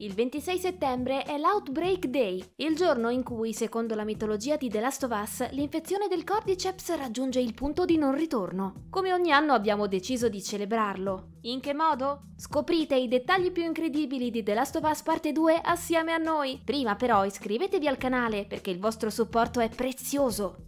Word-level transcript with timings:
Il 0.00 0.14
26 0.14 0.58
settembre 0.58 1.24
è 1.24 1.36
l'Outbreak 1.38 2.06
Day, 2.06 2.40
il 2.58 2.76
giorno 2.76 3.10
in 3.10 3.24
cui, 3.24 3.52
secondo 3.52 3.96
la 3.96 4.04
mitologia 4.04 4.54
di 4.54 4.68
The 4.68 4.78
Last 4.78 5.02
of 5.02 5.10
Us, 5.10 5.50
l'infezione 5.50 6.06
del 6.06 6.22
Cordyceps 6.22 6.94
raggiunge 6.94 7.40
il 7.40 7.52
punto 7.52 7.84
di 7.84 7.98
non 7.98 8.14
ritorno. 8.14 8.86
Come 8.90 9.12
ogni 9.12 9.32
anno 9.32 9.54
abbiamo 9.54 9.88
deciso 9.88 10.28
di 10.28 10.40
celebrarlo. 10.40 11.30
In 11.42 11.58
che 11.58 11.74
modo? 11.74 12.28
Scoprite 12.36 12.94
i 12.94 13.08
dettagli 13.08 13.50
più 13.50 13.64
incredibili 13.64 14.30
di 14.30 14.44
The 14.44 14.54
Last 14.54 14.76
of 14.76 14.88
Us 14.88 15.02
parte 15.02 15.32
2 15.32 15.60
assieme 15.60 16.12
a 16.12 16.18
noi. 16.18 16.60
Prima 16.64 16.94
però 16.94 17.24
iscrivetevi 17.24 17.88
al 17.88 17.98
canale 17.98 18.46
perché 18.46 18.70
il 18.70 18.78
vostro 18.78 19.10
supporto 19.10 19.58
è 19.58 19.68
prezioso. 19.68 20.67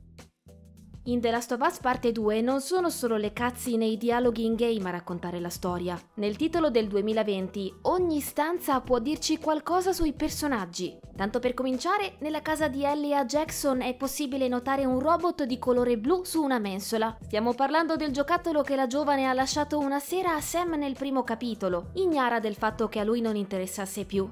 In 1.05 1.23
The 1.23 1.31
Last 1.31 1.53
of 1.53 1.61
Us 1.63 1.79
parte 1.79 2.13
2 2.13 2.43
non 2.43 2.61
sono 2.61 2.91
solo 2.91 3.17
le 3.17 3.33
cutscene 3.33 3.87
e 3.87 3.93
i 3.93 3.97
dialoghi 3.97 4.45
in 4.45 4.55
game 4.55 4.87
a 4.87 4.91
raccontare 4.91 5.41
la 5.41 5.49
storia. 5.49 5.99
Nel 6.17 6.37
titolo 6.37 6.69
del 6.69 6.89
2020 6.89 7.79
ogni 7.83 8.21
stanza 8.21 8.83
può 8.83 8.99
dirci 8.99 9.39
qualcosa 9.39 9.95
sui 9.95 10.13
personaggi. 10.13 10.99
Tanto 11.17 11.39
per 11.39 11.55
cominciare, 11.55 12.17
nella 12.19 12.43
casa 12.43 12.69
di 12.69 12.85
Ellie 12.85 13.17
a 13.17 13.25
Jackson 13.25 13.81
è 13.81 13.95
possibile 13.95 14.47
notare 14.47 14.85
un 14.85 15.01
robot 15.01 15.45
di 15.45 15.59
colore 15.59 15.97
blu 15.97 16.23
su 16.25 16.43
una 16.43 16.59
mensola. 16.59 17.17
Stiamo 17.23 17.55
parlando 17.55 17.97
del 17.97 18.13
giocattolo 18.13 18.61
che 18.61 18.77
la 18.77 18.87
giovane 18.87 19.25
ha 19.25 19.33
lasciato 19.33 19.79
una 19.79 20.01
sera 20.01 20.35
a 20.35 20.41
Sam 20.43 20.75
nel 20.75 20.97
primo 20.97 21.25
capitolo, 21.25 21.93
ignara 21.95 22.41
del 22.41 22.57
fatto 22.57 22.89
che 22.89 22.99
a 22.99 23.05
lui 23.05 23.23
non 23.23 23.37
interessasse 23.37 24.05
più. 24.05 24.29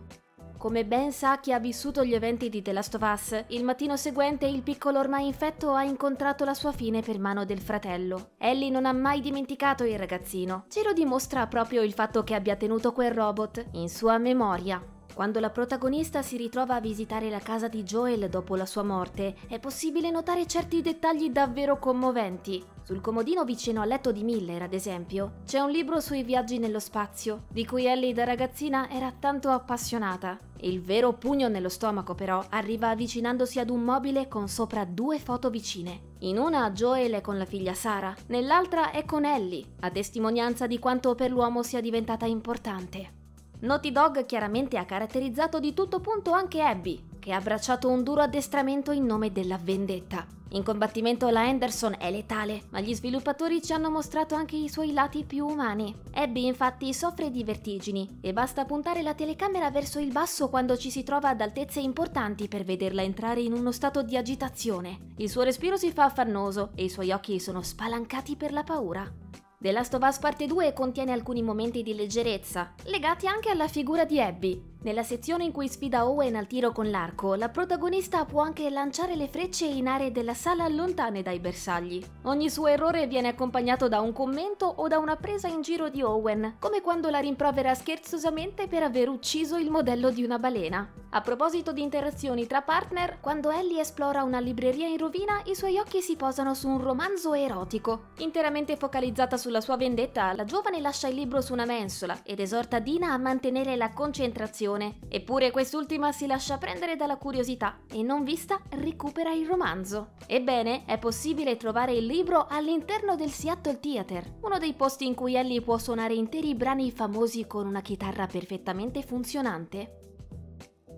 Come 0.58 0.84
ben 0.84 1.12
sa 1.12 1.38
chi 1.38 1.52
ha 1.52 1.60
vissuto 1.60 2.04
gli 2.04 2.14
eventi 2.14 2.48
di 2.48 2.62
The 2.62 2.72
Last 2.72 2.96
of 2.96 3.02
Us, 3.02 3.44
il 3.50 3.62
mattino 3.62 3.96
seguente 3.96 4.44
il 4.44 4.62
piccolo 4.62 4.98
ormai 4.98 5.24
infetto 5.24 5.72
ha 5.72 5.84
incontrato 5.84 6.44
la 6.44 6.52
sua 6.52 6.72
fine 6.72 7.00
per 7.00 7.20
mano 7.20 7.44
del 7.44 7.60
fratello. 7.60 8.30
Ellie 8.38 8.68
non 8.68 8.84
ha 8.84 8.92
mai 8.92 9.20
dimenticato 9.20 9.84
il 9.84 9.96
ragazzino. 9.96 10.64
Ce 10.68 10.82
lo 10.82 10.92
dimostra 10.92 11.46
proprio 11.46 11.82
il 11.82 11.92
fatto 11.92 12.24
che 12.24 12.34
abbia 12.34 12.56
tenuto 12.56 12.92
quel 12.92 13.12
robot 13.12 13.66
in 13.74 13.88
sua 13.88 14.18
memoria. 14.18 14.82
Quando 15.18 15.40
la 15.40 15.50
protagonista 15.50 16.22
si 16.22 16.36
ritrova 16.36 16.76
a 16.76 16.80
visitare 16.80 17.28
la 17.28 17.40
casa 17.40 17.66
di 17.66 17.82
Joel 17.82 18.28
dopo 18.28 18.54
la 18.54 18.64
sua 18.64 18.84
morte, 18.84 19.34
è 19.48 19.58
possibile 19.58 20.12
notare 20.12 20.46
certi 20.46 20.80
dettagli 20.80 21.30
davvero 21.30 21.80
commoventi. 21.80 22.64
Sul 22.84 23.00
comodino 23.00 23.42
vicino 23.42 23.80
al 23.80 23.88
letto 23.88 24.12
di 24.12 24.22
Miller, 24.22 24.62
ad 24.62 24.74
esempio, 24.74 25.40
c'è 25.44 25.58
un 25.58 25.72
libro 25.72 25.98
sui 25.98 26.22
viaggi 26.22 26.58
nello 26.58 26.78
spazio, 26.78 27.46
di 27.50 27.66
cui 27.66 27.86
Ellie 27.86 28.12
da 28.12 28.22
ragazzina 28.22 28.88
era 28.88 29.10
tanto 29.10 29.48
appassionata. 29.48 30.38
Il 30.58 30.82
vero 30.82 31.12
pugno 31.14 31.48
nello 31.48 31.68
stomaco, 31.68 32.14
però, 32.14 32.44
arriva 32.50 32.90
avvicinandosi 32.90 33.58
ad 33.58 33.70
un 33.70 33.82
mobile 33.82 34.28
con 34.28 34.46
sopra 34.46 34.84
due 34.84 35.18
foto 35.18 35.50
vicine. 35.50 36.14
In 36.20 36.38
una 36.38 36.70
Joel 36.70 37.14
è 37.14 37.20
con 37.22 37.38
la 37.38 37.44
figlia 37.44 37.74
Sara, 37.74 38.14
nell'altra 38.28 38.92
è 38.92 39.04
con 39.04 39.24
Ellie, 39.24 39.64
a 39.80 39.90
testimonianza 39.90 40.68
di 40.68 40.78
quanto 40.78 41.16
per 41.16 41.32
l'uomo 41.32 41.64
sia 41.64 41.80
diventata 41.80 42.24
importante. 42.24 43.17
Naughty 43.60 43.90
Dog 43.90 44.24
chiaramente 44.24 44.78
ha 44.78 44.84
caratterizzato 44.84 45.58
di 45.58 45.74
tutto 45.74 45.98
punto 45.98 46.30
anche 46.30 46.62
Abby, 46.62 47.02
che 47.18 47.32
ha 47.32 47.38
abbracciato 47.38 47.88
un 47.88 48.04
duro 48.04 48.22
addestramento 48.22 48.92
in 48.92 49.04
nome 49.04 49.32
della 49.32 49.58
vendetta. 49.60 50.24
In 50.50 50.62
combattimento 50.62 51.28
la 51.28 51.46
Henderson 51.46 51.96
è 51.98 52.08
letale, 52.08 52.62
ma 52.70 52.78
gli 52.78 52.94
sviluppatori 52.94 53.60
ci 53.60 53.72
hanno 53.72 53.90
mostrato 53.90 54.36
anche 54.36 54.54
i 54.54 54.68
suoi 54.68 54.92
lati 54.92 55.24
più 55.24 55.44
umani. 55.44 55.92
Abby 56.12 56.46
infatti 56.46 56.94
soffre 56.94 57.32
di 57.32 57.42
vertigini 57.42 58.18
e 58.20 58.32
basta 58.32 58.64
puntare 58.64 59.02
la 59.02 59.14
telecamera 59.14 59.72
verso 59.72 59.98
il 59.98 60.12
basso 60.12 60.48
quando 60.48 60.76
ci 60.76 60.92
si 60.92 61.02
trova 61.02 61.30
ad 61.30 61.40
altezze 61.40 61.80
importanti 61.80 62.46
per 62.46 62.62
vederla 62.62 63.02
entrare 63.02 63.40
in 63.40 63.52
uno 63.52 63.72
stato 63.72 64.02
di 64.04 64.16
agitazione. 64.16 65.14
Il 65.16 65.28
suo 65.28 65.42
respiro 65.42 65.76
si 65.76 65.90
fa 65.90 66.04
affannoso 66.04 66.70
e 66.76 66.84
i 66.84 66.88
suoi 66.88 67.10
occhi 67.10 67.40
sono 67.40 67.60
spalancati 67.60 68.36
per 68.36 68.52
la 68.52 68.62
paura. 68.62 69.26
The 69.60 69.72
Last 69.72 69.92
of 69.94 70.02
Us 70.04 70.18
Parte 70.20 70.46
2 70.46 70.72
contiene 70.72 71.10
alcuni 71.10 71.42
momenti 71.42 71.82
di 71.82 71.92
leggerezza, 71.92 72.74
legati 72.84 73.26
anche 73.26 73.50
alla 73.50 73.66
figura 73.66 74.04
di 74.04 74.20
Abby. 74.20 74.77
Nella 74.88 75.02
sezione 75.02 75.44
in 75.44 75.52
cui 75.52 75.68
sfida 75.68 76.08
Owen 76.08 76.34
al 76.34 76.46
tiro 76.46 76.72
con 76.72 76.88
l'arco, 76.88 77.34
la 77.34 77.50
protagonista 77.50 78.24
può 78.24 78.40
anche 78.40 78.70
lanciare 78.70 79.16
le 79.16 79.28
frecce 79.28 79.66
in 79.66 79.86
aree 79.86 80.10
della 80.10 80.32
sala 80.32 80.66
lontane 80.66 81.20
dai 81.20 81.40
bersagli. 81.40 82.02
Ogni 82.22 82.48
suo 82.48 82.68
errore 82.68 83.06
viene 83.06 83.28
accompagnato 83.28 83.86
da 83.86 84.00
un 84.00 84.14
commento 84.14 84.64
o 84.64 84.88
da 84.88 84.96
una 84.96 85.16
presa 85.16 85.46
in 85.46 85.60
giro 85.60 85.90
di 85.90 86.00
Owen, 86.00 86.56
come 86.58 86.80
quando 86.80 87.10
la 87.10 87.18
rimprovera 87.18 87.74
scherzosamente 87.74 88.66
per 88.66 88.82
aver 88.82 89.10
ucciso 89.10 89.58
il 89.58 89.70
modello 89.70 90.08
di 90.08 90.24
una 90.24 90.38
balena. 90.38 90.90
A 91.10 91.20
proposito 91.20 91.72
di 91.72 91.82
interazioni 91.82 92.46
tra 92.46 92.62
partner, 92.62 93.18
quando 93.20 93.50
Ellie 93.50 93.80
esplora 93.80 94.22
una 94.22 94.40
libreria 94.40 94.86
in 94.86 94.96
rovina, 94.96 95.42
i 95.44 95.54
suoi 95.54 95.78
occhi 95.78 96.00
si 96.00 96.16
posano 96.16 96.54
su 96.54 96.66
un 96.66 96.80
romanzo 96.80 97.34
erotico. 97.34 98.08
Interamente 98.18 98.76
focalizzata 98.76 99.36
sulla 99.36 99.60
sua 99.60 99.76
vendetta, 99.76 100.32
la 100.32 100.44
giovane 100.44 100.80
lascia 100.80 101.08
il 101.08 101.14
libro 101.14 101.42
su 101.42 101.52
una 101.52 101.66
mensola 101.66 102.20
ed 102.22 102.40
esorta 102.40 102.78
Dina 102.78 103.12
a 103.12 103.18
mantenere 103.18 103.76
la 103.76 103.92
concentrazione 103.92 104.77
Eppure 105.08 105.50
quest'ultima 105.50 106.12
si 106.12 106.26
lascia 106.26 106.58
prendere 106.58 106.96
dalla 106.96 107.16
curiosità 107.16 107.80
e 107.90 108.02
non 108.02 108.24
vista 108.24 108.60
recupera 108.70 109.32
il 109.32 109.46
romanzo. 109.46 110.10
Ebbene, 110.26 110.84
è 110.84 110.98
possibile 110.98 111.56
trovare 111.56 111.92
il 111.92 112.06
libro 112.06 112.46
all'interno 112.48 113.16
del 113.16 113.30
Seattle 113.30 113.80
Theater, 113.80 114.36
uno 114.42 114.58
dei 114.58 114.74
posti 114.74 115.06
in 115.06 115.14
cui 115.14 115.34
Ellie 115.34 115.60
può 115.60 115.78
suonare 115.78 116.14
interi 116.14 116.54
brani 116.54 116.90
famosi 116.90 117.46
con 117.46 117.66
una 117.66 117.82
chitarra 117.82 118.26
perfettamente 118.26 119.02
funzionante. 119.02 120.17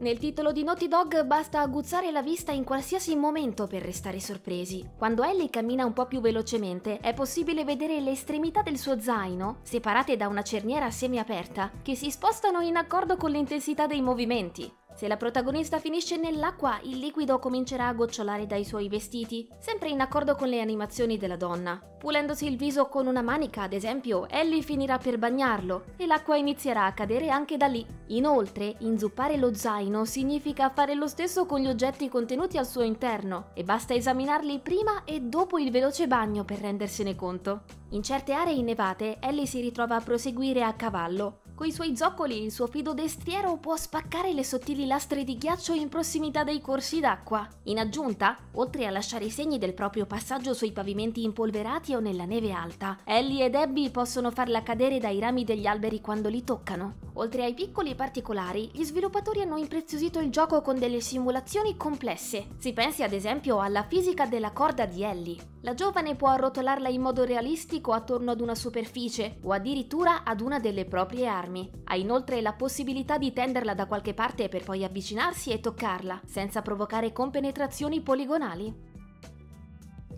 Nel 0.01 0.19
titolo 0.19 0.51
di 0.51 0.65
Naughty 0.65 0.89
Dog 0.89 1.25
basta 1.25 1.61
aguzzare 1.61 2.11
la 2.11 2.23
vista 2.23 2.53
in 2.53 2.65
qualsiasi 2.65 3.15
momento 3.17 3.67
per 3.67 3.83
restare 3.83 4.19
sorpresi. 4.19 4.89
Quando 4.97 5.23
Ellie 5.23 5.51
cammina 5.51 5.85
un 5.85 5.93
po' 5.93 6.07
più 6.07 6.23
velocemente, 6.23 7.01
è 7.01 7.13
possibile 7.13 7.65
vedere 7.65 8.01
le 8.01 8.13
estremità 8.13 8.63
del 8.63 8.79
suo 8.79 8.99
zaino, 8.99 9.59
separate 9.61 10.17
da 10.17 10.27
una 10.27 10.43
cerniera 10.43 10.91
semiaperta, 10.91 11.71
che 11.83 11.97
si 11.97 12.11
spostano 12.11 12.61
in 12.61 12.77
accordo 12.77 13.19
con 13.19 13.31
l'intensità 13.31 13.87
dei 13.87 14.01
movimenti. 14.01 14.73
Se 15.01 15.09
la 15.09 15.17
protagonista 15.17 15.79
finisce 15.79 16.19
nell'acqua, 16.19 16.79
il 16.83 16.99
liquido 16.99 17.39
comincerà 17.39 17.87
a 17.87 17.95
gocciolare 17.95 18.47
dai 18.47 18.67
suoi 18.67 18.91
vestiti, 18.91 19.49
sempre 19.59 19.89
in 19.89 20.03
accordo 20.03 20.35
con 20.35 20.49
le 20.49 20.61
animazioni 20.61 21.17
della 21.17 21.37
donna. 21.37 21.83
Pulendosi 21.99 22.47
il 22.47 22.59
viso 22.59 22.87
con 22.89 23.07
una 23.07 23.23
manica, 23.23 23.63
ad 23.63 23.73
esempio, 23.73 24.29
Ellie 24.29 24.61
finirà 24.61 24.99
per 24.99 25.17
bagnarlo 25.17 25.85
e 25.97 26.05
l'acqua 26.05 26.37
inizierà 26.37 26.85
a 26.85 26.93
cadere 26.93 27.31
anche 27.31 27.57
da 27.57 27.67
lì. 27.67 27.87
Inoltre, 28.09 28.77
inzuppare 28.81 29.39
lo 29.39 29.55
zaino 29.55 30.05
significa 30.05 30.69
fare 30.69 30.95
lo 30.95 31.07
stesso 31.07 31.47
con 31.47 31.61
gli 31.61 31.69
oggetti 31.69 32.11
contenuti 32.11 32.59
al 32.59 32.67
suo 32.67 32.83
interno 32.83 33.53
e 33.55 33.65
basta 33.65 33.95
esaminarli 33.95 34.59
prima 34.59 35.05
e 35.05 35.21
dopo 35.21 35.59
il 35.59 35.71
veloce 35.71 36.09
bagno 36.09 36.45
per 36.45 36.59
rendersene 36.59 37.15
conto. 37.15 37.63
In 37.93 38.03
certe 38.03 38.35
aree 38.35 38.53
innevate, 38.53 39.17
Ellie 39.19 39.47
si 39.47 39.63
ritrova 39.63 39.97
a 39.97 40.01
proseguire 40.01 40.63
a 40.63 40.75
cavallo, 40.75 41.41
Coi 41.61 41.73
suoi 41.73 41.95
zoccoli 41.95 42.43
il 42.43 42.51
suo 42.51 42.67
fido 42.69 42.95
destriero 42.95 43.59
può 43.59 43.77
spaccare 43.77 44.33
le 44.33 44.43
sottili 44.45 44.87
lastre 44.87 45.25
di 45.25 45.37
ghiaccio 45.37 45.75
in 45.75 45.91
prossimità 45.91 46.43
dei 46.43 46.63
corsi 46.63 47.01
d'acqua. 47.01 47.47
In 47.65 47.79
aggiunta, 47.79 48.39
oltre 48.53 48.87
a 48.87 48.91
lasciare 48.91 49.27
i 49.27 49.31
segni 49.31 49.59
del 49.59 49.75
proprio 49.75 50.07
passaggio 50.07 50.55
sui 50.55 50.73
pavimenti 50.73 51.23
impolverati 51.23 51.95
o 51.95 52.01
nella 52.01 52.25
neve 52.25 52.51
alta, 52.51 53.01
Ellie 53.05 53.45
e 53.45 53.51
Debbie 53.51 53.91
possono 53.91 54.31
farla 54.31 54.63
cadere 54.63 54.99
dai 54.99 55.21
rami 55.21 55.45
degli 55.45 55.67
alberi 55.67 56.01
quando 56.01 56.31
li 56.31 56.43
toccano. 56.45 56.95
Oltre 57.15 57.45
ai 57.45 57.53
piccoli 57.53 57.95
particolari, 57.95 58.71
gli 58.73 58.83
sviluppatori 58.83 59.43
hanno 59.43 59.59
impreziosito 59.59 60.19
il 60.19 60.31
gioco 60.31 60.63
con 60.63 60.79
delle 60.79 61.03
simulazioni 61.03 61.77
complesse. 61.77 62.47
Si 62.57 62.73
pensi 62.73 63.03
ad 63.03 63.13
esempio 63.13 63.61
alla 63.61 63.83
fisica 63.83 64.25
della 64.25 64.53
corda 64.53 64.87
di 64.87 65.03
Ellie. 65.03 65.37
La 65.63 65.75
giovane 65.75 66.17
può 66.17 66.29
arrotolarla 66.29 66.89
in 66.89 67.03
modo 67.03 67.23
realistico 67.23 67.93
attorno 67.93 68.31
ad 68.31 68.41
una 68.41 68.55
superficie 68.55 69.37
o 69.43 69.53
addirittura 69.53 70.25
ad 70.25 70.41
una 70.41 70.59
delle 70.59 70.87
proprie 70.87 71.27
armi. 71.27 71.71
Ha 71.85 71.97
inoltre 71.97 72.41
la 72.41 72.55
possibilità 72.55 73.19
di 73.19 73.35
tenderla 73.35 73.75
da 73.75 73.85
qualche 73.85 74.15
parte 74.15 74.49
per 74.49 74.65
poi 74.65 74.85
avvicinarsi 74.85 75.51
e 75.51 75.61
toccarla, 75.61 76.23
senza 76.25 76.63
provocare 76.63 77.13
compenetrazioni 77.13 78.01
poligonali. 78.01 78.89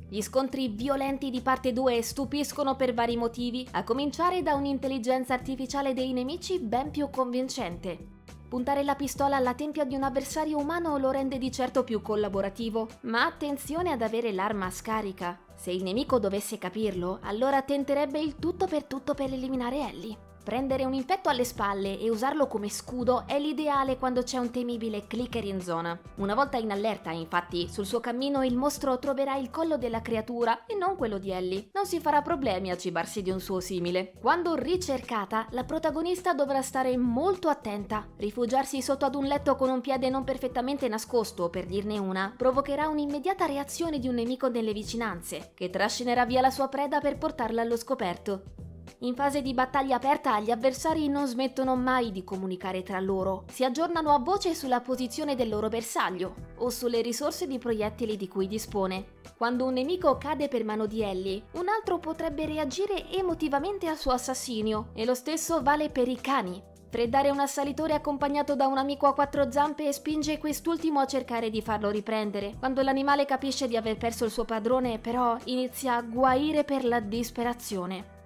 Gli 0.09 0.23
scontri 0.23 0.69
violenti 0.69 1.29
di 1.31 1.41
parte 1.41 1.73
2 1.73 2.03
stupiscono 2.03 2.77
per 2.77 2.95
vari 2.95 3.17
motivi, 3.17 3.67
a 3.73 3.83
cominciare 3.83 4.43
da 4.43 4.55
un'intelligenza 4.55 5.35
artificiale 5.35 5.93
dei 5.93 6.13
nemici 6.13 6.61
ben 6.61 6.93
più 6.93 7.11
convincente. 7.11 8.12
Puntare 8.53 8.83
la 8.83 8.97
pistola 8.97 9.37
alla 9.37 9.55
tempia 9.55 9.87
di 9.87 9.95
un 9.95 10.03
avversario 10.03 10.59
umano 10.59 10.99
lo 10.99 11.11
rende 11.11 11.39
di 11.39 11.51
certo 11.51 11.85
più 11.85 12.03
collaborativo, 12.03 12.87
ma 13.05 13.25
attenzione 13.25 13.91
ad 13.91 14.03
avere 14.03 14.31
l'arma 14.31 14.67
a 14.67 14.71
scarica. 14.71 15.39
Se 15.55 15.71
il 15.71 15.83
nemico 15.83 16.19
dovesse 16.19 16.59
capirlo, 16.59 17.21
allora 17.23 17.63
tenterebbe 17.63 18.21
il 18.21 18.37
tutto 18.39 18.67
per 18.67 18.85
tutto 18.85 19.15
per 19.15 19.33
eliminare 19.33 19.89
Ellie. 19.89 20.32
Prendere 20.43 20.85
un 20.85 20.93
infetto 20.93 21.29
alle 21.29 21.45
spalle 21.45 22.01
e 22.01 22.11
usarlo 22.11 22.49
come 22.49 22.69
scudo 22.69 23.25
è 23.27 23.39
l'ideale 23.39 23.97
quando 23.97 24.25
c'è 24.25 24.39
un 24.39 24.51
temibile 24.51 25.07
clicker 25.07 25.45
in 25.45 25.61
zona. 25.61 25.97
Una 26.17 26.35
volta 26.35 26.57
in 26.57 26.73
allerta, 26.73 27.13
infatti, 27.13 27.69
sul 27.69 27.87
suo 27.87 28.01
cammino 28.01 28.43
il 28.43 28.57
mostro 28.57 28.99
troverà 28.99 29.37
il 29.37 29.51
collo 29.51 29.79
della 29.79 30.03
creatura 30.03 30.67
e 30.67 30.75
non 30.75 30.97
quello 30.97 31.19
di 31.19 31.31
Ellie. 31.31 31.69
Non 31.73 31.87
si 31.87 32.01
farà 32.01 32.23
problemi 32.23 32.73
a 32.73 32.77
cibarsi 32.77 33.23
di 33.23 33.31
un 33.31 33.39
suo 33.39 33.61
simile. 33.61 34.15
Quando 34.21 34.57
ricercata, 34.57 35.47
la 35.51 35.63
protagonista 35.63 36.35
dovrà 36.35 36.61
stare 36.61 36.97
molto 36.97 37.49
attenta. 37.49 38.09
Rifugiarsi 38.17 38.83
sotto 38.83 39.05
ad 39.05 39.15
un 39.15 39.27
letto 39.27 39.55
con 39.55 39.71
un 39.71 39.81
piede 39.81 40.11
non 40.11 40.25
perfettamente 40.25 40.89
nascosto, 40.89 41.51
per 41.51 41.67
dirne 41.67 41.99
una, 41.99 42.35
provocherà 42.37 42.89
un'immediata 42.89 43.47
reazione 43.47 44.01
di 44.01 44.09
un 44.09 44.17
nemico 44.17 44.49
nelle 44.49 44.73
vicinanze, 44.73 45.53
che 45.55 45.71
trascinerà 45.71 46.27
via 46.27 46.41
la 46.41 46.51
sua 46.51 46.67
preda 46.67 46.99
per 46.99 47.17
portarla 47.17 47.63
allo 47.63 47.77
scoperto. 47.77 48.62
In 49.01 49.15
fase 49.15 49.43
di 49.43 49.53
battaglia 49.55 49.97
aperta 49.97 50.39
gli 50.41 50.51
avversari 50.51 51.09
non 51.09 51.27
smettono 51.27 51.75
mai 51.75 52.13
di 52.13 52.23
comunicare 52.23 52.83
tra 52.83 53.01
loro, 53.01 53.45
si 53.49 53.65
aggiornano 53.65 54.15
a 54.15 54.19
voce 54.19 54.55
sulla 54.55 54.81
posizione 54.81 55.35
del 55.35 55.49
loro 55.49 55.69
bersaglio 55.69 56.35
o 56.59 56.71
sulle 56.71 57.01
risorse 57.01 57.47
di 57.47 57.59
proiettili 57.59 58.17
di 58.17 58.29
cui 58.29 58.47
dispone. 58.47 59.21
Quando 59.37 59.65
un 59.65 59.73
nemico 59.73 60.19
cade 60.19 60.47
per 60.47 60.65
mano 60.65 60.87
di 60.87 61.03
Ellie, 61.03 61.43
un 61.55 61.69
altro 61.69 61.99
potrebbe 61.99 62.47
reagire 62.47 63.11
emotivamente 63.11 63.89
al 63.89 63.97
suo 63.97 64.13
assassinio 64.13 64.91
e 64.95 65.05
lo 65.05 65.15
stesso 65.15 65.63
vale 65.63 65.89
per 65.89 66.07
i 66.07 66.21
cani. 66.21 66.63
Freddare 66.89 67.31
un 67.31 67.41
assalitore 67.41 67.95
accompagnato 67.95 68.55
da 68.55 68.67
un 68.67 68.77
amico 68.77 69.07
a 69.07 69.15
quattro 69.15 69.51
zampe 69.51 69.91
spinge 69.93 70.39
quest'ultimo 70.39 71.01
a 71.01 71.07
cercare 71.07 71.49
di 71.49 71.63
farlo 71.63 71.89
riprendere. 71.89 72.55
Quando 72.59 72.83
l'animale 72.83 73.25
capisce 73.25 73.67
di 73.67 73.79
aver 73.79 73.97
perso 73.97 74.27
il 74.27 74.31
suo 74.31 74.45
padrone, 74.45 74.99
però, 74.99 75.39
inizia 75.45 75.97
a 75.97 76.03
guaire 76.03 76.65
per 76.65 76.85
la 76.85 77.01
disperazione. 77.01 78.21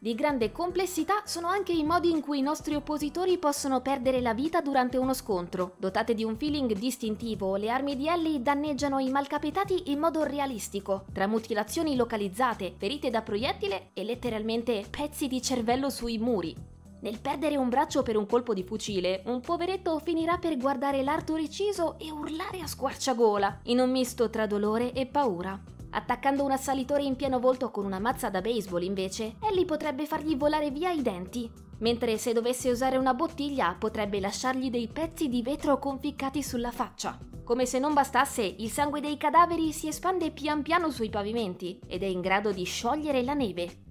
Di 0.00 0.14
grande 0.14 0.52
complessità 0.52 1.22
sono 1.24 1.48
anche 1.48 1.72
i 1.72 1.82
modi 1.82 2.10
in 2.10 2.20
cui 2.20 2.38
i 2.38 2.42
nostri 2.42 2.76
oppositori 2.76 3.36
possono 3.36 3.80
perdere 3.80 4.20
la 4.20 4.32
vita 4.32 4.60
durante 4.60 4.96
uno 4.96 5.12
scontro. 5.12 5.74
Dotate 5.76 6.14
di 6.14 6.22
un 6.22 6.36
feeling 6.36 6.72
distintivo, 6.74 7.56
le 7.56 7.68
armi 7.68 7.96
di 7.96 8.06
Ellie 8.06 8.40
danneggiano 8.40 9.00
i 9.00 9.10
malcapitati 9.10 9.90
in 9.90 9.98
modo 9.98 10.22
realistico, 10.22 11.06
tra 11.12 11.26
mutilazioni 11.26 11.96
localizzate, 11.96 12.74
ferite 12.78 13.10
da 13.10 13.22
proiettile 13.22 13.90
e 13.92 14.04
letteralmente 14.04 14.84
pezzi 14.88 15.26
di 15.26 15.42
cervello 15.42 15.90
sui 15.90 16.16
muri. 16.18 16.54
Nel 17.00 17.18
perdere 17.18 17.56
un 17.56 17.68
braccio 17.68 18.04
per 18.04 18.16
un 18.16 18.26
colpo 18.26 18.54
di 18.54 18.62
fucile, 18.62 19.22
un 19.26 19.40
poveretto 19.40 19.98
finirà 19.98 20.38
per 20.38 20.56
guardare 20.58 21.02
l'arto 21.02 21.34
reciso 21.34 21.98
e 21.98 22.12
urlare 22.12 22.60
a 22.60 22.68
squarciagola, 22.68 23.62
in 23.64 23.80
un 23.80 23.90
misto 23.90 24.30
tra 24.30 24.46
dolore 24.46 24.92
e 24.92 25.06
paura. 25.06 25.60
Attaccando 25.90 26.44
un 26.44 26.50
assalitore 26.50 27.02
in 27.02 27.16
pieno 27.16 27.40
volto 27.40 27.70
con 27.70 27.84
una 27.84 27.98
mazza 27.98 28.28
da 28.28 28.40
baseball, 28.40 28.82
invece, 28.82 29.36
Ellie 29.40 29.64
potrebbe 29.64 30.06
fargli 30.06 30.36
volare 30.36 30.70
via 30.70 30.90
i 30.90 31.00
denti, 31.00 31.50
mentre 31.78 32.18
se 32.18 32.32
dovesse 32.32 32.70
usare 32.70 32.96
una 32.96 33.14
bottiglia 33.14 33.74
potrebbe 33.78 34.20
lasciargli 34.20 34.70
dei 34.70 34.88
pezzi 34.88 35.28
di 35.28 35.42
vetro 35.42 35.78
conficcati 35.78 36.42
sulla 36.42 36.70
faccia. 36.70 37.18
Come 37.42 37.64
se 37.64 37.78
non 37.78 37.94
bastasse, 37.94 38.42
il 38.42 38.70
sangue 38.70 39.00
dei 39.00 39.16
cadaveri 39.16 39.72
si 39.72 39.88
espande 39.88 40.30
pian 40.30 40.60
piano 40.60 40.90
sui 40.90 41.08
pavimenti 41.08 41.80
ed 41.86 42.02
è 42.02 42.06
in 42.06 42.20
grado 42.20 42.52
di 42.52 42.64
sciogliere 42.64 43.22
la 43.22 43.32
neve. 43.34 43.86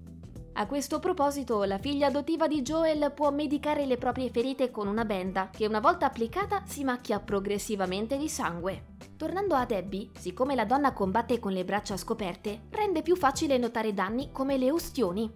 A 0.52 0.66
questo 0.66 1.00
proposito, 1.00 1.64
la 1.64 1.78
figlia 1.78 2.06
adottiva 2.06 2.46
di 2.46 2.62
Joel 2.62 3.12
può 3.12 3.30
medicare 3.30 3.86
le 3.86 3.96
proprie 3.96 4.30
ferite 4.30 4.70
con 4.70 4.86
una 4.86 5.04
benda 5.04 5.50
che 5.50 5.66
una 5.66 5.80
volta 5.80 6.06
applicata 6.06 6.62
si 6.66 6.84
macchia 6.84 7.20
progressivamente 7.20 8.16
di 8.16 8.28
sangue. 8.28 8.96
Tornando 9.18 9.56
a 9.56 9.64
Debbie, 9.64 10.10
siccome 10.16 10.54
la 10.54 10.64
donna 10.64 10.92
combatte 10.92 11.40
con 11.40 11.50
le 11.50 11.64
braccia 11.64 11.96
scoperte, 11.96 12.66
rende 12.70 13.02
più 13.02 13.16
facile 13.16 13.58
notare 13.58 13.92
danni 13.92 14.30
come 14.30 14.56
le 14.56 14.70
ustioni. 14.70 15.28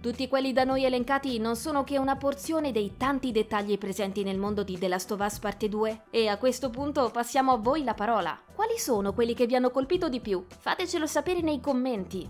Tutti 0.00 0.26
quelli 0.26 0.52
da 0.52 0.64
noi 0.64 0.84
elencati 0.84 1.38
non 1.38 1.54
sono 1.54 1.84
che 1.84 1.98
una 1.98 2.16
porzione 2.16 2.72
dei 2.72 2.96
tanti 2.96 3.30
dettagli 3.30 3.78
presenti 3.78 4.24
nel 4.24 4.38
mondo 4.38 4.64
di 4.64 4.76
The 4.76 4.88
Last 4.88 5.12
of 5.12 5.20
Us 5.20 5.38
Parte 5.38 5.68
2 5.68 6.02
e 6.10 6.26
a 6.26 6.36
questo 6.36 6.68
punto 6.70 7.10
passiamo 7.10 7.52
a 7.52 7.58
voi 7.58 7.84
la 7.84 7.94
parola. 7.94 8.36
Quali 8.52 8.76
sono 8.76 9.12
quelli 9.12 9.34
che 9.34 9.46
vi 9.46 9.54
hanno 9.54 9.70
colpito 9.70 10.08
di 10.08 10.18
più? 10.18 10.44
Fatecelo 10.48 11.06
sapere 11.06 11.40
nei 11.40 11.60
commenti. 11.60 12.28